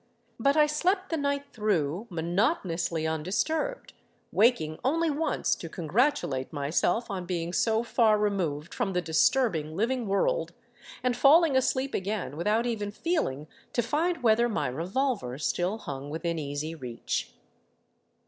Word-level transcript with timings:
But 0.39 0.57
I 0.57 0.65
slept 0.65 1.11
the 1.11 1.15
night 1.15 1.53
through 1.53 2.07
monotonously 2.09 3.05
undisturbed, 3.05 3.93
waking 4.31 4.79
only 4.83 5.11
once 5.11 5.53
to 5.53 5.69
congratulate 5.69 6.51
myself 6.51 7.11
on 7.11 7.27
being 7.27 7.53
so 7.53 7.83
far 7.83 8.17
removed 8.17 8.73
from 8.73 8.93
the 8.93 9.01
disturbing 9.03 9.75
living 9.75 10.07
world, 10.07 10.53
and 11.03 11.15
falling 11.15 11.55
asleep 11.55 11.93
again 11.93 12.35
without 12.35 12.65
even 12.65 12.89
feeling 12.89 13.45
to 13.73 13.83
find 13.83 14.23
whether 14.23 14.49
my 14.49 14.69
revolver 14.69 15.37
still 15.37 15.77
hung 15.77 16.09
within 16.09 16.39
easy 16.39 16.73
reach. 16.73 17.33